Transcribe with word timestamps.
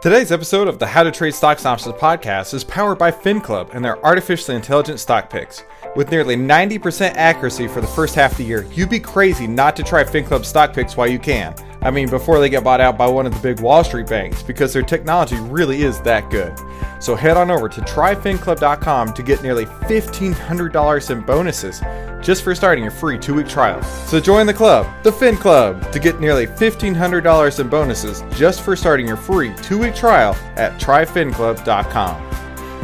Today's 0.00 0.32
episode 0.32 0.66
of 0.66 0.78
the 0.78 0.86
How 0.86 1.02
to 1.02 1.10
Trade 1.10 1.34
Stocks 1.34 1.66
and 1.66 1.72
Options 1.72 1.94
podcast 1.96 2.54
is 2.54 2.64
powered 2.64 2.96
by 2.96 3.10
FinClub 3.10 3.74
and 3.74 3.84
their 3.84 4.02
artificially 4.02 4.56
intelligent 4.56 4.98
stock 4.98 5.28
picks. 5.28 5.62
With 5.94 6.10
nearly 6.10 6.36
90% 6.36 7.16
accuracy 7.16 7.68
for 7.68 7.82
the 7.82 7.86
first 7.86 8.14
half 8.14 8.32
of 8.32 8.38
the 8.38 8.44
year, 8.44 8.66
you'd 8.72 8.88
be 8.88 8.98
crazy 8.98 9.46
not 9.46 9.76
to 9.76 9.82
try 9.82 10.02
FinClub 10.02 10.46
stock 10.46 10.72
picks 10.72 10.96
while 10.96 11.06
you 11.06 11.18
can. 11.18 11.54
I 11.82 11.90
mean, 11.90 12.08
before 12.10 12.40
they 12.40 12.50
get 12.50 12.62
bought 12.62 12.80
out 12.80 12.98
by 12.98 13.06
one 13.06 13.26
of 13.26 13.34
the 13.34 13.40
big 13.40 13.60
Wall 13.60 13.82
Street 13.82 14.06
banks, 14.06 14.42
because 14.42 14.72
their 14.72 14.82
technology 14.82 15.36
really 15.40 15.82
is 15.82 16.00
that 16.02 16.30
good. 16.30 16.58
So 17.00 17.16
head 17.16 17.36
on 17.36 17.50
over 17.50 17.68
to 17.68 17.80
tryfinclub.com 17.80 19.14
to 19.14 19.22
get 19.22 19.42
nearly 19.42 19.64
$1,500 19.64 21.10
in 21.10 21.20
bonuses 21.22 21.80
just 22.22 22.42
for 22.42 22.54
starting 22.54 22.84
your 22.84 22.92
free 22.92 23.18
two 23.18 23.34
week 23.34 23.48
trial. 23.48 23.82
So 23.82 24.20
join 24.20 24.46
the 24.46 24.54
club, 24.54 24.86
the 25.02 25.12
Fin 25.12 25.36
Club, 25.36 25.90
to 25.92 25.98
get 25.98 26.20
nearly 26.20 26.46
$1,500 26.46 27.60
in 27.60 27.68
bonuses 27.68 28.22
just 28.36 28.62
for 28.62 28.76
starting 28.76 29.06
your 29.06 29.16
free 29.16 29.54
two 29.62 29.78
week 29.78 29.94
trial 29.94 30.34
at 30.56 30.78
tryfinclub.com. 30.78 32.30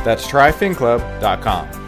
That's 0.05 0.27
tryfinclub.com. 0.27 1.86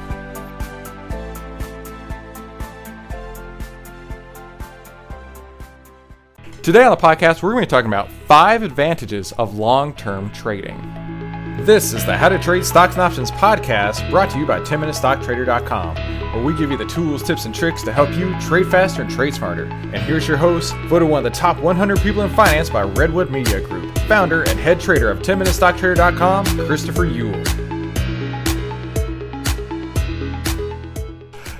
Today 6.69 6.85
on 6.85 6.91
the 6.91 6.99
podcast, 6.99 7.43
we're 7.43 7.53
going 7.53 7.63
to 7.63 7.67
be 7.67 7.71
talking 7.71 7.89
about 7.89 8.13
five 8.13 8.63
advantages 8.63 9.33
of 9.39 9.57
long 9.57 9.95
term 9.95 10.31
trading. 10.33 10.77
This 11.65 11.95
is 11.95 12.05
the 12.05 12.15
How 12.15 12.29
to 12.29 12.39
Trade 12.39 12.63
Stocks 12.63 12.93
and 12.93 13.03
Options 13.03 13.31
podcast 13.31 14.11
brought 14.11 14.29
to 14.33 14.39
you 14.39 14.45
by 14.45 14.61
10MinuteStockTrader.com, 14.61 15.97
where 16.35 16.45
we 16.45 16.55
give 16.59 16.71
you 16.71 16.77
the 16.77 16.85
tools, 16.85 17.23
tips, 17.23 17.47
and 17.47 17.55
tricks 17.55 17.83
to 17.85 17.91
help 17.91 18.15
you 18.19 18.39
trade 18.39 18.67
faster 18.67 19.01
and 19.01 19.11
trade 19.11 19.35
smarter. 19.35 19.65
And 19.65 19.97
here's 19.97 20.29
your 20.29 20.37
host, 20.37 20.75
voted 20.89 21.09
one 21.09 21.25
of 21.25 21.33
the 21.33 21.39
top 21.39 21.59
100 21.59 22.01
people 22.01 22.21
in 22.21 22.29
finance 22.29 22.69
by 22.69 22.83
Redwood 22.83 23.31
Media 23.31 23.63
Group, 23.63 23.97
founder 24.01 24.43
and 24.43 24.61
head 24.61 24.79
trader 24.79 25.11
of 25.11 25.21
10MinuteStockTrader.com, 25.21 26.45
Christopher 26.67 27.07
Uhl. 27.07 27.58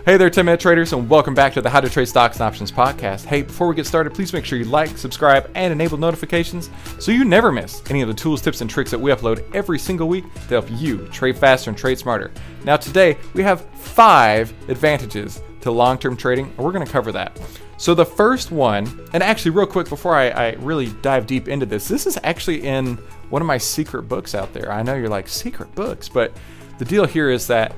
Hey 0.09 0.17
there, 0.17 0.31
10 0.31 0.47
minute 0.47 0.61
traders, 0.61 0.95
and 0.95 1.07
welcome 1.07 1.35
back 1.35 1.53
to 1.53 1.61
the 1.61 1.69
How 1.69 1.83
to 1.83 1.91
Trade 1.91 2.09
Stocks 2.09 2.37
and 2.37 2.43
Options 2.43 2.73
podcast. 2.73 3.27
Hey, 3.27 3.43
before 3.43 3.69
we 3.69 3.75
get 3.75 3.85
started, 3.85 4.15
please 4.15 4.33
make 4.33 4.47
sure 4.47 4.59
you 4.59 4.65
like, 4.65 4.97
subscribe, 4.97 5.51
and 5.55 5.71
enable 5.71 5.99
notifications 5.99 6.71
so 6.99 7.13
you 7.13 7.27
never 7.27 7.53
miss 7.53 7.83
any 7.91 8.01
of 8.01 8.09
the 8.09 8.15
tools, 8.15 8.41
tips, 8.41 8.63
and 8.63 8.71
tricks 8.71 8.91
that 8.91 8.99
we 8.99 9.11
upload 9.11 9.45
every 9.55 9.79
single 9.79 10.09
week 10.09 10.25
to 10.33 10.63
help 10.63 10.71
you 10.71 11.07
trade 11.09 11.37
faster 11.37 11.69
and 11.69 11.79
trade 11.79 11.99
smarter. 11.99 12.33
Now, 12.65 12.79
today 12.79 13.19
we 13.35 13.43
have 13.43 13.67
five 13.75 14.51
advantages 14.71 15.43
to 15.61 15.71
long 15.71 15.99
term 15.99 16.17
trading, 16.17 16.47
and 16.47 16.57
we're 16.57 16.73
going 16.73 16.87
to 16.87 16.91
cover 16.91 17.13
that. 17.13 17.39
So, 17.77 17.95
the 17.95 18.07
first 18.07 18.51
one, 18.51 19.11
and 19.13 19.23
actually, 19.23 19.51
real 19.51 19.67
quick 19.67 19.91
before 19.91 20.15
I, 20.15 20.31
I 20.31 20.53
really 20.61 20.87
dive 21.03 21.27
deep 21.27 21.49
into 21.49 21.67
this, 21.67 21.87
this 21.87 22.07
is 22.07 22.19
actually 22.25 22.63
in 22.63 22.97
one 23.29 23.43
of 23.43 23.47
my 23.47 23.59
secret 23.59 24.05
books 24.05 24.35
out 24.35 24.55
there. 24.55 24.73
I 24.73 24.83
know 24.83 24.95
you're 24.95 25.11
like, 25.11 25.29
secret 25.29 25.75
books, 25.75 26.09
but 26.09 26.35
the 26.79 26.87
deal 26.87 27.05
here 27.05 27.29
is 27.29 27.47
that 27.49 27.75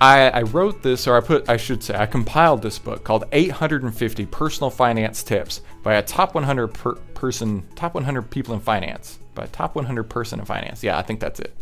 I, 0.00 0.28
I, 0.30 0.42
wrote 0.42 0.82
this, 0.82 1.06
or 1.06 1.16
I 1.16 1.20
put, 1.20 1.48
I 1.48 1.56
should 1.56 1.82
say, 1.82 1.96
I 1.96 2.06
compiled 2.06 2.62
this 2.62 2.78
book 2.78 3.02
called 3.02 3.24
850 3.32 4.26
Personal 4.26 4.70
Finance 4.70 5.22
Tips 5.24 5.60
by 5.82 5.94
a 5.94 6.02
top 6.02 6.34
100 6.34 6.68
per 6.68 6.94
person, 7.14 7.66
top 7.74 7.94
100 7.94 8.30
people 8.30 8.54
in 8.54 8.60
finance, 8.60 9.18
by 9.34 9.44
a 9.44 9.48
top 9.48 9.74
100 9.74 10.04
person 10.04 10.38
in 10.38 10.46
finance. 10.46 10.84
Yeah, 10.84 10.98
I 10.98 11.02
think 11.02 11.18
that's 11.18 11.40
it. 11.40 11.56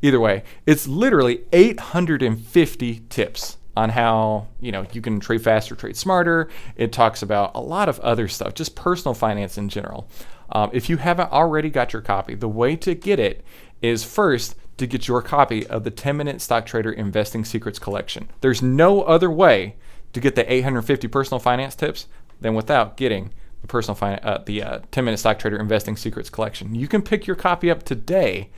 Either 0.00 0.20
way, 0.20 0.44
it's 0.64 0.86
literally 0.86 1.42
850 1.52 3.02
tips 3.08 3.56
on 3.76 3.88
how 3.88 4.48
you 4.60 4.70
know 4.70 4.86
you 4.92 5.00
can 5.00 5.18
trade 5.18 5.42
faster, 5.42 5.74
trade 5.74 5.96
smarter. 5.96 6.48
It 6.76 6.92
talks 6.92 7.22
about 7.22 7.52
a 7.54 7.60
lot 7.60 7.88
of 7.88 7.98
other 8.00 8.28
stuff, 8.28 8.54
just 8.54 8.74
personal 8.74 9.14
finance 9.14 9.58
in 9.58 9.68
general. 9.68 10.08
Um, 10.50 10.70
if 10.72 10.90
you 10.90 10.98
haven't 10.98 11.32
already 11.32 11.70
got 11.70 11.92
your 11.92 12.02
copy, 12.02 12.34
the 12.34 12.48
way 12.48 12.76
to 12.76 12.94
get 12.94 13.18
it 13.18 13.44
is 13.80 14.04
first 14.04 14.54
to 14.76 14.86
get 14.86 15.08
your 15.08 15.22
copy 15.22 15.66
of 15.66 15.84
the 15.84 15.90
10 15.90 16.16
Minute 16.16 16.40
Stock 16.40 16.66
Trader 16.66 16.92
Investing 16.92 17.44
Secrets 17.44 17.78
Collection. 17.78 18.30
There's 18.40 18.62
no 18.62 19.02
other 19.02 19.30
way 19.30 19.76
to 20.12 20.20
get 20.20 20.34
the 20.34 20.52
850 20.52 21.08
personal 21.08 21.38
finance 21.38 21.74
tips 21.74 22.06
than 22.40 22.54
without 22.54 22.96
getting 22.96 23.32
the 23.60 23.68
personal 23.68 23.94
fin- 23.94 24.20
uh, 24.22 24.42
the 24.44 24.62
uh, 24.62 24.80
10 24.90 25.04
Minute 25.04 25.18
Stock 25.18 25.38
Trader 25.38 25.58
Investing 25.58 25.96
Secrets 25.96 26.30
Collection. 26.30 26.74
You 26.74 26.88
can 26.88 27.02
pick 27.02 27.26
your 27.26 27.36
copy 27.36 27.70
up 27.70 27.82
today 27.82 28.50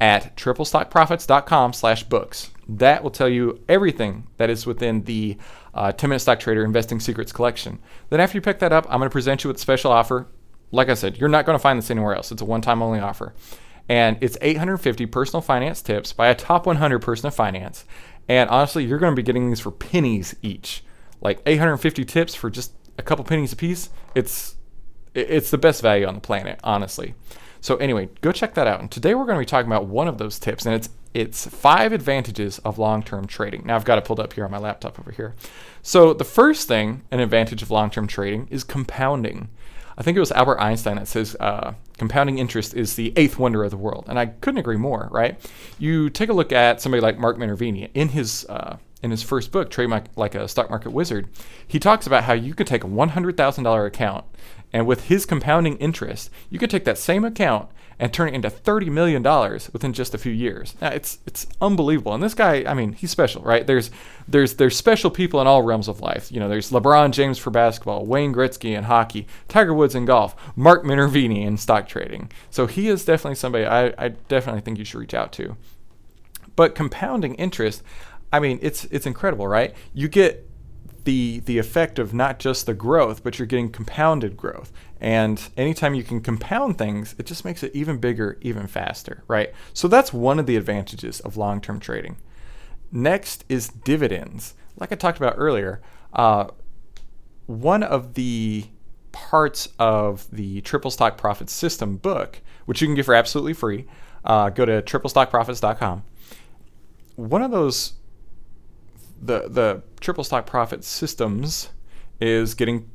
at 0.00 0.36
triplestockprofits.com/books. 0.36 2.50
That 2.68 3.02
will 3.02 3.10
tell 3.10 3.28
you 3.28 3.60
everything 3.68 4.28
that 4.36 4.48
is 4.50 4.66
within 4.66 5.04
the 5.04 5.38
uh, 5.74 5.92
10 5.92 6.10
Minute 6.10 6.20
Stock 6.20 6.40
Trader 6.40 6.64
Investing 6.64 7.00
Secrets 7.00 7.32
Collection. 7.32 7.78
Then 8.10 8.20
after 8.20 8.36
you 8.36 8.42
pick 8.42 8.58
that 8.60 8.72
up, 8.72 8.86
I'm 8.88 8.98
going 8.98 9.08
to 9.08 9.12
present 9.12 9.44
you 9.44 9.48
with 9.48 9.56
a 9.56 9.60
special 9.60 9.90
offer. 9.90 10.26
Like 10.72 10.88
I 10.88 10.94
said, 10.94 11.18
you're 11.18 11.28
not 11.28 11.46
going 11.46 11.58
to 11.58 11.62
find 11.62 11.78
this 11.78 11.90
anywhere 11.90 12.14
else. 12.14 12.30
It's 12.30 12.42
a 12.42 12.44
one-time 12.44 12.80
only 12.80 13.00
offer 13.00 13.34
and 13.88 14.16
it's 14.20 14.36
850 14.40 15.06
personal 15.06 15.40
finance 15.40 15.82
tips 15.82 16.12
by 16.12 16.28
a 16.28 16.34
top 16.34 16.66
100 16.66 17.00
person 17.00 17.26
of 17.26 17.34
finance. 17.34 17.84
And 18.28 18.48
honestly, 18.50 18.84
you're 18.84 18.98
going 18.98 19.12
to 19.12 19.16
be 19.16 19.24
getting 19.24 19.48
these 19.48 19.60
for 19.60 19.70
pennies 19.70 20.36
each. 20.42 20.84
Like 21.20 21.42
850 21.46 22.04
tips 22.04 22.34
for 22.34 22.50
just 22.50 22.72
a 22.96 23.02
couple 23.02 23.24
pennies 23.24 23.52
a 23.52 23.56
piece. 23.56 23.90
It's 24.14 24.56
it's 25.12 25.50
the 25.50 25.58
best 25.58 25.82
value 25.82 26.06
on 26.06 26.14
the 26.14 26.20
planet, 26.20 26.60
honestly. 26.62 27.14
So 27.60 27.76
anyway, 27.76 28.08
go 28.20 28.32
check 28.32 28.54
that 28.54 28.66
out. 28.66 28.80
And 28.80 28.90
today 28.90 29.14
we're 29.14 29.24
going 29.24 29.36
to 29.36 29.40
be 29.40 29.46
talking 29.46 29.66
about 29.66 29.86
one 29.86 30.08
of 30.08 30.18
those 30.18 30.38
tips, 30.38 30.64
and 30.64 30.74
it's 30.74 30.88
it's 31.12 31.46
five 31.46 31.92
advantages 31.92 32.58
of 32.60 32.78
long-term 32.78 33.26
trading. 33.26 33.66
Now 33.66 33.74
I've 33.74 33.84
got 33.84 33.98
it 33.98 34.04
pulled 34.04 34.20
up 34.20 34.32
here 34.32 34.44
on 34.44 34.50
my 34.50 34.58
laptop 34.58 34.98
over 35.00 35.10
here. 35.10 35.34
So 35.82 36.14
the 36.14 36.24
first 36.24 36.68
thing, 36.68 37.02
an 37.10 37.18
advantage 37.18 37.62
of 37.62 37.70
long-term 37.70 38.06
trading, 38.06 38.46
is 38.48 38.62
compounding. 38.62 39.48
I 40.00 40.02
think 40.02 40.16
it 40.16 40.20
was 40.20 40.32
Albert 40.32 40.58
Einstein 40.60 40.96
that 40.96 41.08
says 41.08 41.36
uh, 41.38 41.74
compounding 41.98 42.38
interest 42.38 42.72
is 42.72 42.96
the 42.96 43.12
eighth 43.16 43.38
wonder 43.38 43.62
of 43.62 43.70
the 43.70 43.76
world, 43.76 44.06
and 44.08 44.18
I 44.18 44.26
couldn't 44.26 44.56
agree 44.56 44.78
more. 44.78 45.10
Right? 45.12 45.38
You 45.78 46.08
take 46.08 46.30
a 46.30 46.32
look 46.32 46.52
at 46.52 46.80
somebody 46.80 47.02
like 47.02 47.18
Mark 47.18 47.36
Minervini 47.36 47.90
in 47.92 48.08
his 48.08 48.46
uh, 48.48 48.78
in 49.02 49.10
his 49.10 49.22
first 49.22 49.50
book, 49.52 49.70
Trade 49.70 49.90
Like 50.16 50.34
a 50.34 50.48
Stock 50.48 50.70
Market 50.70 50.90
Wizard. 50.90 51.28
He 51.66 51.78
talks 51.78 52.06
about 52.06 52.24
how 52.24 52.32
you 52.32 52.54
could 52.54 52.66
take 52.66 52.84
a 52.84 52.88
one 52.88 53.10
hundred 53.10 53.36
thousand 53.36 53.64
dollar 53.64 53.86
account, 53.86 54.24
and 54.72 54.86
with 54.86 55.04
his 55.04 55.26
compounding 55.26 55.76
interest, 55.78 56.30
you 56.48 56.58
could 56.58 56.70
take 56.70 56.84
that 56.84 56.98
same 56.98 57.24
account 57.24 57.70
and 58.00 58.14
turn 58.14 58.28
it 58.28 58.34
into 58.34 58.48
$30 58.48 58.90
million 58.90 59.22
within 59.74 59.92
just 59.92 60.14
a 60.14 60.18
few 60.18 60.32
years. 60.32 60.74
Now, 60.80 60.88
it's 60.88 61.18
it's 61.26 61.46
unbelievable. 61.60 62.14
And 62.14 62.22
this 62.22 62.32
guy, 62.32 62.64
I 62.66 62.72
mean, 62.72 62.94
he's 62.94 63.10
special, 63.10 63.42
right? 63.42 63.66
There's 63.66 63.90
there's 64.26 64.54
there's 64.54 64.76
special 64.76 65.10
people 65.10 65.40
in 65.42 65.46
all 65.46 65.62
realms 65.62 65.86
of 65.86 66.00
life. 66.00 66.32
You 66.32 66.40
know, 66.40 66.48
there's 66.48 66.70
LeBron 66.70 67.10
James 67.10 67.38
for 67.38 67.50
basketball, 67.50 68.06
Wayne 68.06 68.34
Gretzky 68.34 68.76
in 68.76 68.84
hockey, 68.84 69.26
Tiger 69.48 69.74
Woods 69.74 69.94
in 69.94 70.06
golf, 70.06 70.34
Mark 70.56 70.82
Minervini 70.82 71.44
in 71.44 71.58
stock 71.58 71.86
trading. 71.86 72.32
So 72.48 72.66
he 72.66 72.88
is 72.88 73.04
definitely 73.04 73.34
somebody 73.34 73.66
I, 73.66 73.92
I 73.98 74.08
definitely 74.28 74.62
think 74.62 74.78
you 74.78 74.84
should 74.86 75.00
reach 75.00 75.14
out 75.14 75.30
to. 75.32 75.56
But 76.56 76.74
compounding 76.74 77.34
interest, 77.34 77.82
I 78.32 78.38
mean, 78.40 78.58
it's 78.62 78.84
it's 78.86 79.06
incredible, 79.06 79.48
right? 79.48 79.74
You 79.92 80.08
get 80.08 80.48
the 81.04 81.40
the 81.40 81.58
effect 81.58 81.98
of 81.98 82.12
not 82.14 82.38
just 82.38 82.66
the 82.66 82.74
growth, 82.74 83.22
but 83.24 83.38
you're 83.38 83.46
getting 83.46 83.70
compounded 83.70 84.36
growth. 84.36 84.72
And 85.00 85.42
anytime 85.56 85.94
you 85.94 86.02
can 86.02 86.20
compound 86.20 86.78
things, 86.78 87.14
it 87.18 87.26
just 87.26 87.44
makes 87.44 87.62
it 87.62 87.74
even 87.74 87.98
bigger, 87.98 88.36
even 88.42 88.66
faster, 88.66 89.24
right? 89.28 89.52
So 89.72 89.88
that's 89.88 90.12
one 90.12 90.38
of 90.38 90.46
the 90.46 90.56
advantages 90.56 91.20
of 91.20 91.38
long-term 91.38 91.80
trading. 91.80 92.16
Next 92.92 93.44
is 93.48 93.68
dividends. 93.68 94.54
Like 94.78 94.92
I 94.92 94.96
talked 94.96 95.16
about 95.16 95.34
earlier, 95.36 95.80
uh, 96.12 96.48
one 97.46 97.82
of 97.82 98.14
the 98.14 98.66
parts 99.12 99.68
of 99.78 100.28
the 100.30 100.60
Triple 100.60 100.90
Stock 100.90 101.16
Profit 101.16 101.48
System 101.48 101.96
book, 101.96 102.40
which 102.66 102.80
you 102.80 102.86
can 102.86 102.94
get 102.94 103.06
for 103.06 103.14
absolutely 103.14 103.54
free, 103.54 103.86
uh, 104.24 104.50
go 104.50 104.64
to 104.64 104.82
triplestockprofits.com. 104.82 106.02
One 107.16 107.42
of 107.42 107.50
those 107.50 107.94
the 109.20 109.48
the 109.48 109.82
triple 110.00 110.24
stock 110.24 110.46
profit 110.46 110.84
systems 110.84 111.70
is 112.20 112.54
getting 112.54 112.90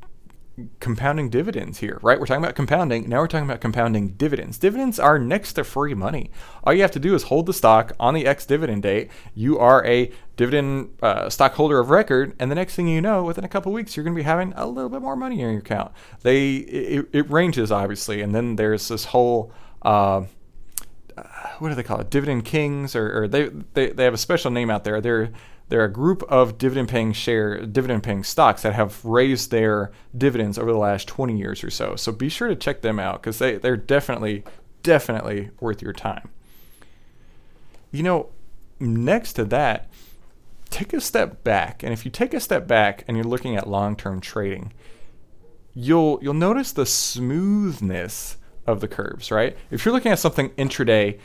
compounding 0.80 1.30
dividends 1.30 1.80
here, 1.80 2.00
right? 2.02 2.20
We're 2.20 2.26
talking 2.26 2.44
about 2.44 2.56
compounding. 2.56 3.10
Now 3.10 3.20
we're 3.20 3.28
talking 3.28 3.48
about 3.48 3.60
compounding 3.60 4.10
dividends. 4.10 4.58
Dividends 4.58 5.00
are 5.00 5.20
next 5.20 5.54
to 5.54 5.64
free 5.64 5.94
money. 5.94 6.32
All 6.64 6.74
you 6.74 6.82
have 6.82 6.92
to 6.92 7.00
do 7.00 7.14
is 7.14 7.24
hold 7.24 7.46
the 7.46 7.54
stock 7.54 7.92
on 8.00 8.14
the 8.14 8.26
X 8.26 8.46
dividend 8.46 8.84
date. 8.84 9.10
You 9.34 9.60
are 9.60 9.86
a 9.86 10.12
dividend 10.38 10.96
uh, 11.02 11.30
stockholder 11.30 11.80
of 11.80 11.90
record, 11.90 12.36
and 12.40 12.50
the 12.50 12.56
next 12.56 12.76
thing 12.76 12.88
you 12.88 13.02
know, 13.02 13.24
within 13.24 13.44
a 13.44 13.50
couple 13.50 13.72
weeks, 13.74 13.96
you're 13.98 14.04
going 14.04 14.16
to 14.16 14.20
be 14.20 14.24
having 14.24 14.54
a 14.56 14.66
little 14.66 14.90
bit 14.90 15.02
more 15.02 15.16
money 15.16 15.42
in 15.42 15.50
your 15.50 15.60
account. 15.60 15.92
They 16.22 16.56
it, 16.56 17.10
it 17.12 17.30
ranges 17.30 17.72
obviously, 17.72 18.22
and 18.22 18.34
then 18.34 18.56
there's 18.56 18.88
this 18.88 19.06
whole. 19.06 19.52
Uh, 19.82 20.26
what 21.60 21.70
do 21.70 21.76
they 21.76 21.84
call 21.84 22.02
it? 22.02 22.10
Dividend 22.10 22.44
kings, 22.44 22.94
or, 22.96 23.24
or 23.24 23.28
they, 23.28 23.50
they 23.74 23.92
they 23.92 24.04
have 24.04 24.14
a 24.14 24.18
special 24.18 24.52
name 24.52 24.70
out 24.70 24.84
there. 24.84 25.00
They're 25.00 25.32
There 25.70 25.82
are 25.82 25.86
a 25.86 25.92
group 25.92 26.24
of 26.24 26.58
dividend 26.58 26.90
paying 26.90 27.12
share 27.14 27.66
dividend 27.66 28.04
paying 28.04 28.24
stocks 28.24 28.62
that 28.62 28.74
have 28.74 29.04
raised 29.04 29.50
their 29.50 29.92
dividends 30.16 30.58
over 30.60 30.72
the 30.72 30.78
last 30.78 31.08
20 31.08 31.38
years 31.38 31.64
or 31.64 31.72
so. 31.72 31.96
So 31.96 32.12
be 32.12 32.30
sure 32.30 32.48
to 32.48 32.56
check 32.56 32.82
them 32.82 33.00
out 33.00 33.22
because 33.22 33.40
they, 33.40 33.58
they're 33.58 33.78
definitely, 33.78 34.44
definitely 34.84 35.50
worth 35.60 35.82
your 35.82 35.94
time. 35.94 36.30
You 37.92 38.04
know, 38.04 38.30
next 38.80 39.34
to 39.34 39.46
that, 39.46 39.90
take 40.70 40.94
a 40.94 41.02
step 41.02 41.44
back. 41.44 41.82
And 41.82 41.94
if 41.94 42.06
you 42.06 42.12
take 42.12 42.34
a 42.34 42.40
step 42.40 42.68
back 42.68 43.04
and 43.08 43.18
you're 43.18 43.24
looking 43.24 43.56
at 43.56 43.68
long 43.68 43.96
term 43.96 44.22
trading, 44.22 44.74
you'll 45.74 46.20
you'll 46.22 46.34
notice 46.34 46.72
the 46.72 46.86
smoothness 46.86 48.38
of 48.68 48.82
the 48.82 48.88
curves, 48.88 49.32
right? 49.32 49.56
If 49.72 49.86
you're 49.86 49.94
looking 49.94 50.12
at 50.12 50.20
something 50.20 50.50
intraday, 50.52 51.20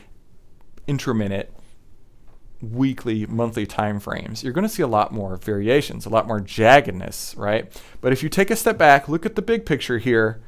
intraminute, 0.87 1.47
weekly, 2.61 3.25
monthly 3.25 3.65
time 3.65 3.99
frames, 3.99 4.43
you're 4.43 4.53
going 4.53 4.67
to 4.67 4.73
see 4.73 4.83
a 4.83 4.87
lot 4.87 5.11
more 5.11 5.35
variations, 5.37 6.05
a 6.05 6.09
lot 6.09 6.27
more 6.27 6.39
jaggedness, 6.39 7.37
right? 7.37 7.71
But 8.01 8.13
if 8.13 8.23
you 8.23 8.29
take 8.29 8.51
a 8.51 8.55
step 8.55 8.77
back, 8.77 9.09
look 9.09 9.25
at 9.25 9.35
the 9.35 9.41
big 9.41 9.65
picture 9.65 9.97
here, 9.97 10.41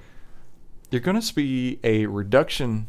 you're 0.92 1.02
going 1.02 1.20
to 1.20 1.22
see 1.22 1.80
a 1.84 2.06
reduction 2.06 2.88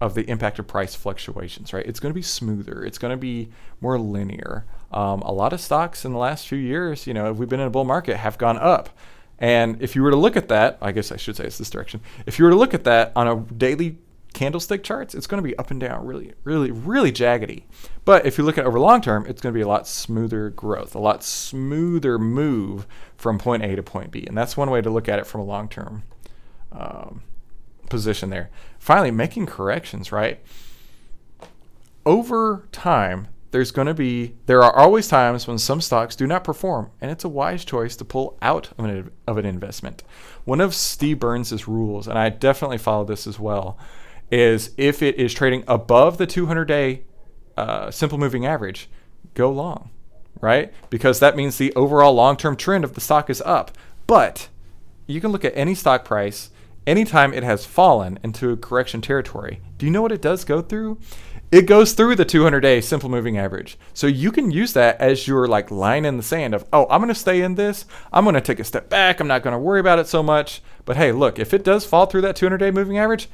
of 0.00 0.14
the 0.14 0.28
impact 0.28 0.58
of 0.58 0.66
price 0.66 0.94
fluctuations, 0.94 1.72
right? 1.72 1.86
It's 1.86 2.00
going 2.00 2.10
to 2.10 2.14
be 2.14 2.22
smoother. 2.22 2.84
It's 2.84 2.98
going 2.98 3.12
to 3.12 3.16
be 3.16 3.48
more 3.80 3.98
linear. 3.98 4.66
Um, 4.92 5.22
a 5.22 5.32
lot 5.32 5.52
of 5.54 5.60
stocks 5.60 6.04
in 6.04 6.12
the 6.12 6.18
last 6.18 6.46
few 6.46 6.58
years, 6.58 7.06
you 7.06 7.14
know, 7.14 7.30
if 7.30 7.38
we've 7.38 7.48
been 7.48 7.60
in 7.60 7.66
a 7.66 7.70
bull 7.70 7.84
market, 7.84 8.18
have 8.18 8.36
gone 8.36 8.58
up. 8.58 8.90
And 9.38 9.82
if 9.82 9.96
you 9.96 10.02
were 10.02 10.10
to 10.10 10.16
look 10.16 10.36
at 10.36 10.48
that, 10.48 10.78
I 10.80 10.92
guess 10.92 11.12
I 11.12 11.16
should 11.16 11.36
say 11.36 11.44
it's 11.44 11.58
this 11.58 11.70
direction. 11.70 12.00
If 12.26 12.38
you 12.38 12.44
were 12.44 12.50
to 12.50 12.56
look 12.56 12.74
at 12.74 12.84
that 12.84 13.12
on 13.16 13.28
a 13.28 13.36
daily 13.54 13.98
candlestick 14.36 14.84
charts, 14.84 15.14
it's 15.14 15.26
going 15.26 15.42
to 15.42 15.48
be 15.48 15.56
up 15.56 15.70
and 15.70 15.80
down, 15.80 16.06
really, 16.06 16.34
really, 16.44 16.70
really 16.70 17.10
jaggedy. 17.10 17.64
But 18.04 18.26
if 18.26 18.36
you 18.36 18.44
look 18.44 18.58
at 18.58 18.66
over 18.66 18.78
long 18.78 19.00
term, 19.00 19.24
it's 19.26 19.40
going 19.40 19.52
to 19.52 19.56
be 19.56 19.62
a 19.62 19.68
lot 19.68 19.88
smoother 19.88 20.50
growth, 20.50 20.94
a 20.94 20.98
lot 20.98 21.24
smoother 21.24 22.18
move 22.18 22.86
from 23.16 23.38
point 23.38 23.64
A 23.64 23.74
to 23.74 23.82
point 23.82 24.10
B. 24.10 24.24
And 24.26 24.36
that's 24.36 24.56
one 24.56 24.70
way 24.70 24.82
to 24.82 24.90
look 24.90 25.08
at 25.08 25.18
it 25.18 25.26
from 25.26 25.40
a 25.40 25.44
long 25.44 25.68
term 25.68 26.02
um, 26.70 27.22
position 27.88 28.28
there. 28.30 28.50
Finally, 28.78 29.10
making 29.10 29.46
corrections, 29.46 30.12
right? 30.12 30.40
Over 32.04 32.68
time, 32.70 33.28
there's 33.52 33.70
going 33.70 33.86
to 33.86 33.94
be 33.94 34.34
there 34.44 34.62
are 34.62 34.76
always 34.76 35.08
times 35.08 35.48
when 35.48 35.56
some 35.56 35.80
stocks 35.80 36.14
do 36.14 36.26
not 36.26 36.44
perform 36.44 36.90
and 37.00 37.10
it's 37.10 37.24
a 37.24 37.28
wise 37.28 37.64
choice 37.64 37.96
to 37.96 38.04
pull 38.04 38.36
out 38.42 38.70
of 38.76 38.84
an, 38.84 39.10
of 39.26 39.38
an 39.38 39.46
investment 39.46 40.02
one 40.44 40.60
of 40.60 40.74
steve 40.74 41.20
burns' 41.20 41.66
rules 41.66 42.06
and 42.06 42.18
i 42.18 42.28
definitely 42.28 42.76
follow 42.76 43.04
this 43.04 43.26
as 43.26 43.38
well 43.38 43.78
is 44.30 44.70
if 44.76 45.02
it 45.02 45.16
is 45.16 45.32
trading 45.32 45.64
above 45.66 46.18
the 46.18 46.26
200 46.26 46.64
day 46.64 47.02
uh, 47.56 47.90
simple 47.90 48.18
moving 48.18 48.44
average 48.44 48.88
go 49.34 49.50
long 49.50 49.90
right 50.40 50.72
because 50.90 51.20
that 51.20 51.36
means 51.36 51.56
the 51.56 51.74
overall 51.74 52.12
long-term 52.12 52.56
trend 52.56 52.84
of 52.84 52.94
the 52.94 53.00
stock 53.00 53.30
is 53.30 53.42
up 53.42 53.70
but 54.06 54.48
you 55.06 55.20
can 55.20 55.32
look 55.32 55.44
at 55.44 55.56
any 55.56 55.74
stock 55.74 56.04
price 56.04 56.50
anytime 56.86 57.32
it 57.32 57.42
has 57.42 57.64
fallen 57.64 58.18
into 58.22 58.50
a 58.50 58.56
correction 58.56 59.00
territory 59.00 59.60
do 59.78 59.86
you 59.86 59.92
know 59.92 60.02
what 60.02 60.12
it 60.12 60.22
does 60.22 60.44
go 60.44 60.60
through 60.60 60.98
it 61.52 61.66
goes 61.66 61.92
through 61.92 62.16
the 62.16 62.24
200 62.24 62.60
day 62.60 62.80
simple 62.80 63.08
moving 63.08 63.38
average. 63.38 63.78
So 63.94 64.08
you 64.08 64.32
can 64.32 64.50
use 64.50 64.72
that 64.72 65.00
as 65.00 65.28
your 65.28 65.46
like 65.46 65.70
line 65.70 66.04
in 66.04 66.16
the 66.16 66.22
sand 66.22 66.54
of, 66.54 66.66
oh, 66.72 66.86
I'm 66.90 67.00
going 67.00 67.08
to 67.08 67.14
stay 67.14 67.40
in 67.40 67.54
this. 67.54 67.84
I'm 68.12 68.24
going 68.24 68.34
to 68.34 68.40
take 68.40 68.58
a 68.58 68.64
step 68.64 68.88
back. 68.88 69.20
I'm 69.20 69.28
not 69.28 69.42
going 69.42 69.52
to 69.52 69.58
worry 69.58 69.78
about 69.78 70.00
it 70.00 70.08
so 70.08 70.22
much. 70.22 70.60
But 70.84 70.96
hey, 70.96 71.12
look, 71.12 71.38
if 71.38 71.54
it 71.54 71.62
does 71.62 71.86
fall 71.86 72.06
through 72.06 72.22
that 72.22 72.34
200 72.36 72.58
day 72.58 72.70
moving 72.72 72.98
average, 72.98 73.28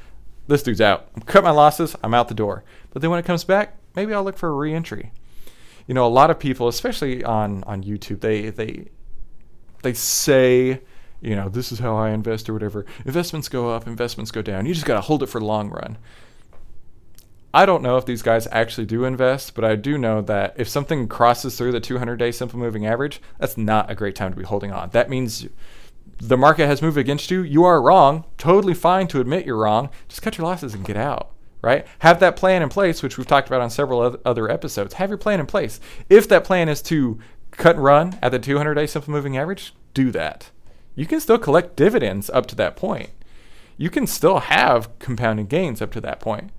this 0.47 0.63
dude's 0.63 0.81
out. 0.81 1.09
I'm 1.15 1.21
cut 1.23 1.43
my 1.43 1.51
losses. 1.51 1.95
I'm 2.03 2.13
out 2.13 2.27
the 2.27 2.33
door. 2.33 2.63
But 2.91 3.01
then 3.01 3.11
when 3.11 3.19
it 3.19 3.25
comes 3.25 3.43
back, 3.43 3.77
maybe 3.95 4.13
I'll 4.13 4.23
look 4.23 4.37
for 4.37 4.49
a 4.49 4.53
reentry. 4.53 5.11
You 5.87 5.93
know, 5.93 6.05
a 6.05 6.09
lot 6.09 6.29
of 6.29 6.39
people, 6.39 6.67
especially 6.67 7.23
on 7.23 7.63
on 7.65 7.83
YouTube, 7.83 8.21
they 8.21 8.49
they 8.49 8.89
they 9.83 9.93
say, 9.93 10.81
you 11.21 11.35
know, 11.35 11.49
this 11.49 11.71
is 11.71 11.79
how 11.79 11.95
I 11.95 12.11
invest 12.11 12.49
or 12.49 12.53
whatever. 12.53 12.85
Investments 13.05 13.49
go 13.49 13.69
up, 13.69 13.87
investments 13.87 14.31
go 14.31 14.41
down. 14.41 14.65
You 14.65 14.73
just 14.73 14.85
got 14.85 14.95
to 14.95 15.01
hold 15.01 15.23
it 15.23 15.27
for 15.27 15.39
the 15.39 15.45
long 15.45 15.69
run. 15.69 15.97
I 17.53 17.67
don't 17.67 17.83
know 17.83 17.97
if 17.97 18.05
these 18.05 18.23
guys 18.23 18.47
actually 18.51 18.87
do 18.87 19.05
invest, 19.05 19.53
but 19.53 19.63
I 19.63 19.75
do 19.75 19.97
know 19.97 20.21
that 20.21 20.55
if 20.57 20.67
something 20.67 21.07
crosses 21.07 21.55
through 21.55 21.71
the 21.71 21.79
200 21.79 22.17
day 22.17 22.31
simple 22.31 22.57
moving 22.57 22.85
average, 22.87 23.21
that's 23.37 23.57
not 23.57 23.91
a 23.91 23.95
great 23.95 24.15
time 24.15 24.31
to 24.31 24.37
be 24.37 24.43
holding 24.43 24.71
on. 24.71 24.89
That 24.89 25.09
means 25.09 25.47
the 26.19 26.37
market 26.37 26.67
has 26.67 26.81
moved 26.81 26.97
against 26.97 27.31
you. 27.31 27.41
You 27.41 27.63
are 27.63 27.81
wrong. 27.81 28.25
Totally 28.37 28.73
fine 28.73 29.07
to 29.07 29.19
admit 29.19 29.45
you're 29.45 29.57
wrong. 29.57 29.89
Just 30.07 30.21
cut 30.21 30.37
your 30.37 30.47
losses 30.47 30.73
and 30.73 30.85
get 30.85 30.97
out, 30.97 31.31
right? 31.61 31.85
Have 31.99 32.19
that 32.19 32.35
plan 32.35 32.61
in 32.61 32.69
place, 32.69 33.03
which 33.03 33.17
we've 33.17 33.27
talked 33.27 33.47
about 33.47 33.61
on 33.61 33.69
several 33.69 34.17
other 34.25 34.49
episodes. 34.49 34.95
Have 34.95 35.09
your 35.09 35.17
plan 35.17 35.39
in 35.39 35.45
place. 35.45 35.79
If 36.09 36.27
that 36.29 36.43
plan 36.43 36.69
is 36.69 36.81
to 36.83 37.19
cut 37.51 37.75
and 37.75 37.83
run 37.83 38.19
at 38.21 38.31
the 38.31 38.39
200 38.39 38.73
day 38.73 38.87
simple 38.87 39.11
moving 39.11 39.37
average, 39.37 39.73
do 39.93 40.11
that. 40.11 40.49
You 40.95 41.05
can 41.05 41.19
still 41.19 41.39
collect 41.39 41.75
dividends 41.75 42.29
up 42.29 42.45
to 42.47 42.55
that 42.55 42.75
point. 42.75 43.09
You 43.77 43.89
can 43.89 44.05
still 44.05 44.39
have 44.39 44.97
compounding 44.99 45.47
gains 45.47 45.81
up 45.81 45.91
to 45.93 46.01
that 46.01 46.19
point. 46.19 46.51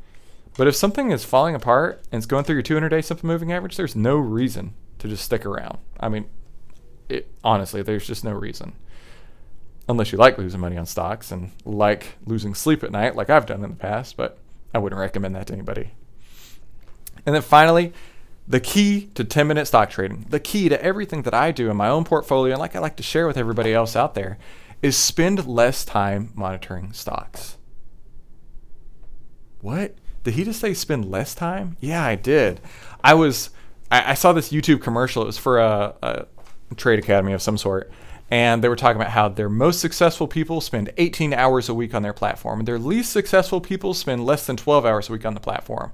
But 0.57 0.67
if 0.67 0.77
something 0.77 1.11
is 1.11 1.25
falling 1.25 1.55
apart 1.55 2.05
and 2.13 2.19
it's 2.19 2.27
going 2.27 2.45
through 2.45 2.57
your 2.57 2.63
200 2.63 2.89
day 2.89 3.03
simple 3.03 3.27
moving 3.27 3.53
average, 3.53 3.77
there's 3.77 3.97
no 3.97 4.17
reason 4.17 4.75
to 4.99 5.09
just 5.09 5.25
stick 5.25 5.45
around. 5.45 5.79
I 5.99 6.09
mean, 6.09 6.27
it, 7.09 7.29
honestly, 7.43 7.83
there's 7.83 8.07
just 8.07 8.25
no 8.25 8.33
reason. 8.33 8.75
Unless 9.89 10.13
you 10.13 10.19
like 10.19 10.39
losing 10.39 10.61
money 10.61 10.77
on 10.77 10.87
stocks 10.87 11.31
and 11.31 11.51
like 11.65 12.17
losing 12.25 12.55
sleep 12.55 12.83
at 12.83 12.91
night, 12.91 13.17
like 13.17 13.29
I've 13.29 13.47
done 13.47 13.63
in 13.63 13.71
the 13.71 13.77
past, 13.77 14.17
but 14.17 14.39
I 14.73 14.79
wouldn't 14.79 14.99
recommend 14.99 15.37
that 15.37 15.47
to 15.49 15.53
anybody. 15.53 15.91
And 17.27 17.35
then 17.35 17.43
finally, 17.43 17.93
the 18.47 18.61
key 18.61 19.07
to 19.15 19.25
10 19.25 19.47
minute 19.47 19.67
stock 19.67 19.91
trading, 19.91 20.27
the 20.29 20.41
key 20.41 20.69
to 20.69 20.83
everything 20.83 21.23
that 21.23 21.35
I 21.35 21.53
do 21.53 21.71
in 21.71 21.77
my 21.77 21.89
own 21.89 22.05
portfolio, 22.05 22.55
and 22.55 22.61
like 22.61 22.77
I 22.77 22.79
like 22.79 22.97
to 22.97 23.03
share 23.03 23.27
with 23.27 23.37
everybody 23.37 23.73
else 23.73 23.97
out 23.97 24.15
there, 24.15 24.39
is 24.83 24.97
spend 24.97 25.47
less 25.47 25.85
time 25.85 26.31
monitoring 26.35 26.93
stocks. 26.93 27.57
What? 29.61 29.95
Did 30.25 30.35
he 30.35 30.45
just 30.45 30.61
say 30.61 30.75
spend 30.75 31.11
less 31.11 31.35
time? 31.35 31.77
Yeah, 31.81 32.05
I 32.05 32.17
did. 32.17 32.61
I 33.03 33.15
was. 33.15 33.51
I, 33.91 34.13
I 34.13 34.15
saw 34.15 34.33
this 34.33 34.51
YouTube 34.51 34.83
commercial. 34.83 35.23
It 35.23 35.27
was 35.27 35.39
for 35.39 35.59
a, 35.59 35.95
a 36.03 36.27
trade 36.77 36.99
academy 36.99 37.33
of 37.33 37.41
some 37.41 37.57
sort, 37.57 37.91
and 38.31 38.63
they 38.63 38.69
were 38.69 38.77
talking 38.77 39.01
about 39.01 39.13
how 39.13 39.29
their 39.29 39.49
most 39.49 39.81
successful 39.81 40.27
people 40.27 40.61
spend 40.61 40.91
18 40.97 41.33
hours 41.33 41.69
a 41.69 41.75
week 41.75 41.95
on 41.95 42.03
their 42.03 42.13
platform, 42.13 42.61
and 42.61 42.69
their 42.69 42.79
least 42.79 43.13
successful 43.13 43.61
people 43.61 43.95
spend 43.95 44.25
less 44.25 44.47
than 44.47 44.57
12 44.57 44.87
hours 44.87 45.09
a 45.09 45.13
week 45.13 45.27
on 45.27 45.35
the 45.35 45.41
platform. 45.41 45.93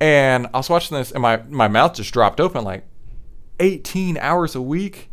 And 0.00 0.46
I 0.52 0.58
was 0.58 0.70
watching 0.70 0.96
this, 0.96 1.10
and 1.10 1.22
my 1.22 1.42
my 1.48 1.68
mouth 1.68 1.94
just 1.94 2.12
dropped 2.12 2.40
open. 2.40 2.62
Like, 2.62 2.84
18 3.60 4.16
hours 4.18 4.54
a 4.54 4.62
week? 4.62 5.10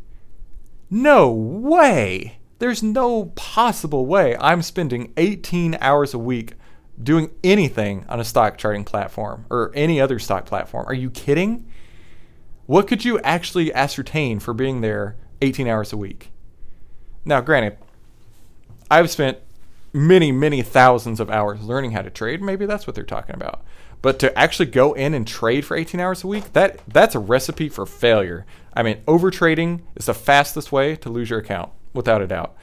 No 0.90 1.32
way! 1.32 2.40
There's 2.60 2.84
no 2.84 3.25
possible 3.36 4.06
way 4.06 4.38
I'm 4.38 4.62
spending 4.62 5.12
18 5.18 5.78
hours 5.82 6.14
a 6.14 6.20
week 6.20 6.54
doing 7.02 7.32
anything 7.44 8.06
on 8.08 8.20
a 8.20 8.24
stock 8.24 8.58
charting 8.58 8.86
platform 8.86 9.46
or 9.50 9.72
any 9.75 10.00
other 10.00 10.20
stock 10.20 10.46
platform. 10.46 10.86
Are 10.88 10.94
you 10.94 11.10
kidding? 11.10 11.70
What 12.66 12.88
could 12.88 13.04
you 13.04 13.20
actually 13.20 13.74
ascertain 13.74 14.40
for 14.40 14.54
being 14.54 14.82
there 14.82 15.18
18 15.46 15.68
hours 15.68 15.94
a 15.94 15.98
week? 15.98 16.32
Now, 17.24 17.42
granted, 17.42 17.78
I've 18.90 19.10
spent 19.10 19.40
many, 19.94 20.32
many 20.32 20.62
thousands 20.62 21.20
of 21.20 21.30
hours 21.30 21.62
learning 21.64 21.92
how 21.92 22.02
to 22.02 22.10
trade. 22.10 22.42
Maybe 22.42 22.66
that's 22.66 22.86
what 22.86 22.96
they're 22.96 23.04
talking 23.04 23.36
about. 23.36 23.64
But 24.02 24.20
to 24.20 24.38
actually 24.38 24.68
go 24.68 24.94
in 24.94 25.14
and 25.14 25.28
trade 25.28 25.66
for 25.66 25.78
18 25.78 26.00
hours 26.00 26.24
a 26.24 26.28
week, 26.28 26.54
that 26.54 26.82
that's 26.88 27.16
a 27.16 27.20
recipe 27.20 27.70
for 27.70 27.86
failure. 27.86 28.46
I 28.74 28.84
mean, 28.84 28.98
overtrading 29.08 29.82
is 29.96 30.06
the 30.08 30.14
fastest 30.14 30.72
way 30.72 30.96
to 30.98 31.10
lose 31.10 31.30
your 31.30 31.40
account, 31.40 31.72
without 31.94 32.22
a 32.22 32.28
doubt. 32.28 32.56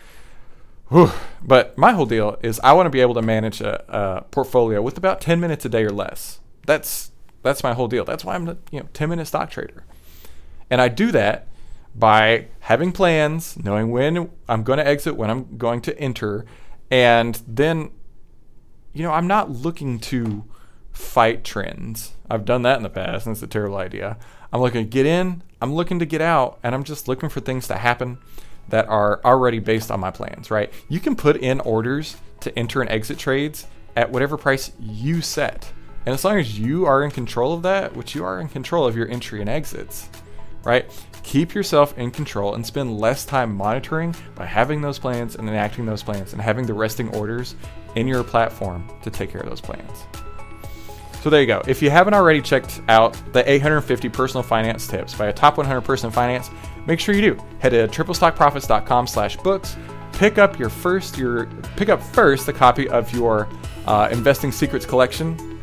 Whew. 0.89 1.11
But 1.43 1.77
my 1.79 1.93
whole 1.93 2.07
deal 2.07 2.37
is 2.43 2.61
I 2.61 2.75
want 2.75 2.87
to 2.87 2.91
be 2.91 3.01
able 3.01 3.15
to 3.15 3.23
manage 3.23 3.61
a, 3.61 3.83
a, 3.89 4.23
portfolio 4.25 4.83
with 4.83 4.99
about 4.99 5.21
10 5.21 5.41
minutes 5.41 5.65
a 5.65 5.69
day 5.69 5.85
or 5.85 5.91
less. 5.91 6.41
That's 6.67 7.11
that's 7.43 7.65
my 7.65 7.73
whole 7.73 7.89
deal. 7.89 8.05
That's 8.05 8.25
why 8.25 8.35
I'm 8.35 8.47
a 8.47 8.57
you 8.71 8.81
know 8.81 8.89
10 8.93 9.09
minute 9.09 9.27
stock 9.27 9.51
trader. 9.51 9.85
And 10.71 10.81
I 10.81 10.89
do 10.89 11.11
that 11.13 11.49
by 11.95 12.47
having 12.61 12.93
plans, 12.93 13.57
knowing 13.63 13.91
when 13.91 14.31
I'm 14.49 14.63
going 14.63 14.79
to 14.79 14.87
exit, 14.87 15.17
when 15.17 15.31
I'm 15.31 15.57
going 15.59 15.81
to 15.83 15.99
enter, 15.99 16.45
and 16.91 17.41
then 17.47 17.91
you 18.93 19.03
know, 19.03 19.13
I'm 19.13 19.27
not 19.27 19.51
looking 19.51 19.99
to 20.01 20.45
fight 20.93 21.45
trends. 21.45 22.13
I've 22.31 22.45
done 22.45 22.63
that 22.63 22.77
in 22.77 22.83
the 22.83 22.91
past, 22.91 23.27
and 23.27 23.35
it's 23.35 23.43
a 23.43 23.47
terrible 23.47 23.77
idea. 23.77 24.19
I'm 24.53 24.61
looking 24.61 24.85
to 24.85 24.91
get 24.91 25.07
in, 25.07 25.43
I'm 25.61 25.75
looking 25.75 25.99
to 25.99 26.07
get 26.07 26.21
out, 26.21 26.59
and 26.63 26.75
I'm 26.75 26.85
just 26.85 27.09
looking 27.09 27.29
for 27.29 27.41
things 27.41 27.67
to 27.69 27.77
happen 27.77 28.19
that 28.69 28.87
are 28.89 29.21
already 29.25 29.59
based 29.59 29.91
on 29.91 30.01
my 30.01 30.11
plans, 30.11 30.51
right? 30.51 30.73
You 30.89 31.01
can 31.01 31.17
put 31.17 31.37
in 31.37 31.61
orders 31.61 32.17
to 32.41 32.57
enter 32.59 32.81
and 32.81 32.91
exit 32.91 33.19
trades 33.19 33.67
at 33.97 34.11
whatever 34.11 34.37
price 34.37 34.73
you 34.79 35.23
set. 35.23 35.73
And 36.05 36.13
as 36.13 36.25
long 36.25 36.39
as 36.39 36.59
you 36.59 36.85
are 36.85 37.03
in 37.03 37.11
control 37.11 37.55
of 37.55 37.63
that, 37.63 37.97
which 37.97 38.15
you 38.15 38.25
are 38.25 38.41
in 38.41 38.49
control 38.49 38.87
of 38.87 38.97
your 38.97 39.09
entry 39.09 39.41
and 39.41 39.49
exits, 39.49 40.09
right? 40.65 40.91
Keep 41.23 41.55
yourself 41.55 41.97
in 41.99 42.11
control 42.11 42.55
and 42.55 42.67
spend 42.67 42.99
less 42.99 43.25
time 43.25 43.55
monitoring 43.55 44.15
by 44.35 44.45
having 44.45 44.81
those 44.81 44.99
plans 44.99 45.37
and 45.37 45.49
enacting 45.49 45.87
those 45.87 46.03
plans 46.03 46.33
and 46.33 46.43
having 46.43 46.67
the 46.67 46.75
resting 46.75 47.09
orders 47.15 47.55
in 47.95 48.09
your 48.09 48.25
platform 48.25 48.89
to 49.03 49.11
take 49.11 49.31
care 49.31 49.41
of 49.41 49.49
those 49.49 49.61
plans. 49.61 50.05
So 51.23 51.31
there 51.31 51.41
you 51.41 51.47
go. 51.47 51.63
If 51.69 51.81
you 51.81 51.89
haven't 51.89 52.15
already 52.15 52.41
checked 52.41 52.83
out 52.89 53.17
the 53.33 53.49
850 53.49 54.09
personal 54.09 54.43
finance 54.43 54.89
tips 54.89 55.15
by 55.15 55.29
a 55.29 55.33
top 55.33 55.57
100 55.57 55.83
person 55.83 56.09
in 56.09 56.13
finance, 56.13 56.51
make 56.85 56.99
sure 56.99 57.15
you 57.15 57.21
do. 57.21 57.45
Head 57.61 57.71
to 57.71 57.87
triplestockprofits.com/books. 57.87 59.77
Pick 60.15 60.39
up 60.39 60.59
your 60.59 60.69
first 60.69 61.17
your 61.17 61.47
pick 61.77 61.89
up 61.89 62.03
first 62.03 62.49
a 62.49 62.53
copy 62.53 62.89
of 62.89 63.13
your 63.13 63.49
uh, 63.87 64.09
investing 64.11 64.51
secrets 64.51 64.85
collection. 64.85 65.61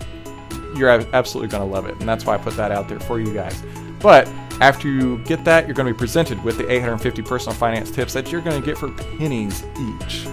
You're 0.76 0.90
absolutely 0.90 1.50
going 1.50 1.68
to 1.68 1.74
love 1.76 1.88
it, 1.88 1.96
and 2.00 2.08
that's 2.08 2.26
why 2.26 2.36
I 2.36 2.38
put 2.38 2.56
that 2.56 2.72
out 2.72 2.88
there 2.88 3.00
for 3.02 3.20
you 3.20 3.34
guys. 3.34 3.62
But 4.00 4.30
after 4.62 4.88
you 4.88 5.20
get 5.20 5.44
that, 5.46 5.66
you're 5.66 5.76
going 5.76 5.88
to 5.88 5.94
be 5.94 5.98
presented 5.98 6.44
with 6.44 6.58
the 6.58 6.70
850 6.70 7.22
personal 7.22 7.56
finance 7.56 7.92
tips 7.92 8.14
that 8.14 8.32
you're 8.32 8.42
going 8.42 8.60
to 8.60 8.66
get 8.66 8.78
for 8.78 8.90
pennies 8.92 9.64
each. 9.80 10.26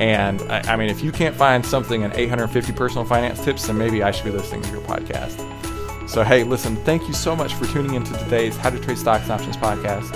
And 0.00 0.42
I, 0.42 0.60
I, 0.72 0.76
mean, 0.76 0.90
if 0.90 1.02
you 1.02 1.12
can't 1.12 1.34
find 1.34 1.64
something 1.64 2.02
in 2.02 2.12
850 2.12 2.72
personal 2.72 3.04
finance 3.04 3.44
tips, 3.44 3.66
then 3.66 3.78
maybe 3.78 4.02
I 4.02 4.10
should 4.10 4.24
be 4.24 4.30
listening 4.30 4.62
to 4.62 4.70
your 4.70 4.80
podcast. 4.82 5.48
So, 6.08 6.22
hey, 6.22 6.44
listen, 6.44 6.76
thank 6.84 7.06
you 7.06 7.14
so 7.14 7.34
much 7.34 7.54
for 7.54 7.66
tuning 7.66 7.94
into 7.94 8.12
today's 8.18 8.56
How 8.56 8.70
to 8.70 8.78
Trade 8.78 8.98
Stocks 8.98 9.22
and 9.24 9.32
Options 9.32 9.56
podcast. 9.56 10.12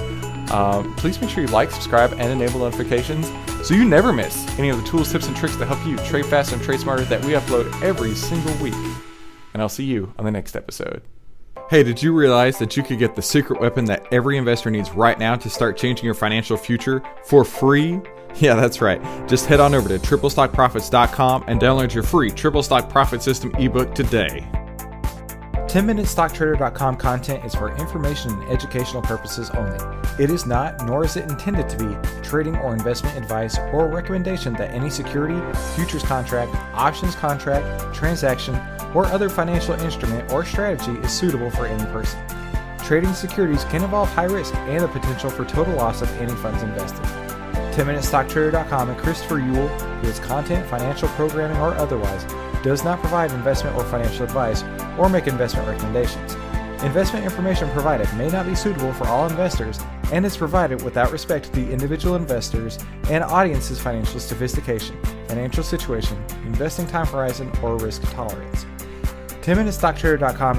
Um, 0.51 0.95
please 0.97 1.21
make 1.21 1.31
sure 1.31 1.43
you 1.43 1.49
like, 1.49 1.71
subscribe, 1.71 2.13
and 2.13 2.31
enable 2.31 2.61
notifications 2.61 3.31
so 3.67 3.75
you 3.75 3.85
never 3.85 4.13
miss 4.13 4.47
any 4.59 4.69
of 4.69 4.77
the 4.77 4.89
tools, 4.89 5.11
tips, 5.11 5.27
and 5.27 5.37
tricks 5.37 5.57
that 5.57 5.67
help 5.67 5.85
you 5.87 5.97
trade 6.09 6.27
faster 6.27 6.55
and 6.55 6.63
trade 6.63 6.81
smarter 6.81 7.05
that 7.05 7.25
we 7.25 7.33
upload 7.33 7.83
every 7.83 8.15
single 8.15 8.55
week. 8.63 8.75
And 9.55 9.63
I'll 9.63 9.69
see 9.69 9.85
you 9.85 10.13
on 10.19 10.25
the 10.25 10.31
next 10.31 10.55
episode. 10.55 11.03
Hey, 11.69 11.83
did 11.83 12.01
you 12.01 12.13
realize 12.13 12.59
that 12.59 12.77
you 12.77 12.85
could 12.85 13.01
get 13.01 13.17
the 13.17 13.23
secret 13.23 13.61
weapon 13.61 13.87
that 13.87 14.07
every 14.13 14.37
investor 14.37 14.71
needs 14.71 14.93
right 14.93 15.19
now 15.19 15.35
to 15.35 15.51
start 15.51 15.77
changing 15.77 16.05
your 16.05 16.15
financial 16.15 16.57
future 16.57 17.03
for 17.25 17.45
free? 17.45 18.01
Yeah, 18.39 18.55
that's 18.55 18.83
right. 18.83 19.01
Just 19.27 19.47
head 19.47 19.61
on 19.61 19.75
over 19.75 19.89
to 19.89 19.99
triplestockprofits.com 19.99 21.45
and 21.47 21.59
download 21.59 21.95
your 21.95 22.03
free 22.03 22.31
Triple 22.31 22.63
Stock 22.63 22.91
Profit 22.91 23.23
System 23.23 23.51
ebook 23.55 23.95
today. 23.95 24.47
10MinuteStockTrader.com 25.77 26.97
content 26.97 27.45
is 27.45 27.55
for 27.55 27.77
information 27.77 28.31
and 28.31 28.51
educational 28.51 29.03
purposes 29.03 29.51
only. 29.51 29.77
It 30.19 30.31
is 30.31 30.47
not, 30.47 30.87
nor 30.87 31.05
is 31.05 31.17
it 31.19 31.31
intended 31.31 31.69
to 31.69 31.77
be, 31.77 32.23
trading 32.23 32.57
or 32.57 32.73
investment 32.73 33.15
advice 33.15 33.59
or 33.75 33.87
recommendation 33.87 34.55
that 34.55 34.71
any 34.71 34.89
security, 34.89 35.39
futures 35.75 36.03
contract, 36.03 36.55
options 36.73 37.15
contract, 37.15 37.95
transaction, 37.95 38.59
or 38.95 39.05
other 39.05 39.29
financial 39.29 39.75
instrument 39.75 40.33
or 40.33 40.47
strategy 40.47 40.93
is 40.93 41.13
suitable 41.13 41.51
for 41.51 41.67
any 41.67 41.85
person. 41.93 42.19
Trading 42.79 43.13
securities 43.13 43.65
can 43.65 43.85
involve 43.85 44.09
high 44.09 44.25
risk 44.25 44.55
and 44.55 44.83
the 44.83 44.89
potential 44.89 45.29
for 45.29 45.45
total 45.45 45.75
loss 45.75 46.01
of 46.01 46.11
any 46.17 46.35
funds 46.37 46.63
invested. 46.63 47.05
10MinuteStockTrader.com 47.77 48.89
and 48.89 48.99
Christopher 48.99 49.39
Uhl, 49.39 50.01
through 50.01 50.09
its 50.09 50.19
content, 50.19 50.67
financial 50.71 51.09
programming, 51.11 51.59
or 51.59 51.75
otherwise, 51.75 52.25
does 52.63 52.83
not 52.83 52.99
provide 53.01 53.31
investment 53.33 53.77
or 53.77 53.85
financial 53.85 54.25
advice 54.25 54.65
or 54.99 55.11
make 55.11 55.27
investment 55.27 55.69
recommendations. 55.69 56.35
Investment 56.83 57.27
information 57.27 57.69
provided 57.73 58.11
may 58.15 58.31
not 58.31 58.47
be 58.47 58.55
suitable 58.55 58.95
for 58.95 59.07
all 59.07 59.29
investors 59.29 59.79
and 60.11 60.25
is 60.25 60.39
provided 60.39 60.83
without 60.83 61.13
respect 61.13 61.47
to 61.47 61.53
the 61.53 61.71
individual 61.71 62.17
investors 62.17 62.79
and 63.11 63.23
audience's 63.23 63.79
financial 63.79 64.21
sophistication, 64.21 64.99
financial 65.27 65.63
situation, 65.63 66.17
investing 66.47 66.87
time 66.87 67.07
horizon, 67.07 67.53
or 67.63 67.77
risk 67.77 68.03
tolerance. 68.13 68.65
Tim 69.47 69.61
and 69.61 69.69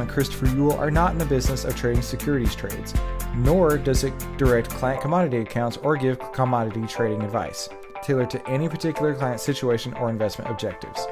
Christopher 0.09 0.45
Uhl 0.45 0.79
are 0.79 0.89
not 0.89 1.11
in 1.11 1.17
the 1.17 1.25
business 1.25 1.65
of 1.65 1.75
trading 1.75 2.01
securities 2.01 2.55
trades, 2.55 2.93
nor 3.35 3.77
does 3.77 4.05
it 4.05 4.13
direct 4.37 4.69
client 4.69 5.01
commodity 5.01 5.39
accounts 5.39 5.75
or 5.75 5.97
give 5.97 6.17
commodity 6.31 6.87
trading 6.87 7.21
advice, 7.21 7.67
tailored 8.01 8.29
to 8.29 8.47
any 8.47 8.69
particular 8.69 9.13
client 9.13 9.41
situation 9.41 9.93
or 9.95 10.09
investment 10.09 10.49
objectives. 10.49 11.05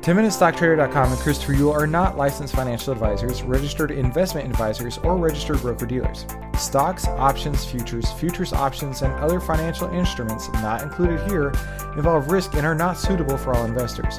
10MinuteStockTrader.com 0.00 1.12
and 1.12 1.20
Christopher 1.20 1.52
Uhl 1.52 1.74
are 1.74 1.86
not 1.86 2.16
licensed 2.16 2.54
financial 2.54 2.94
advisors, 2.94 3.42
registered 3.42 3.90
investment 3.90 4.48
advisors, 4.48 4.96
or 4.96 5.18
registered 5.18 5.60
broker 5.60 5.84
dealers. 5.84 6.24
Stocks, 6.56 7.06
options, 7.08 7.62
futures, 7.62 8.10
futures 8.12 8.54
options, 8.54 9.02
and 9.02 9.12
other 9.16 9.38
financial 9.38 9.90
instruments 9.90 10.48
not 10.54 10.80
included 10.80 11.20
here 11.28 11.52
involve 11.94 12.30
risk 12.30 12.54
and 12.54 12.64
are 12.64 12.74
not 12.74 12.96
suitable 12.96 13.36
for 13.36 13.54
all 13.54 13.66
investors. 13.66 14.18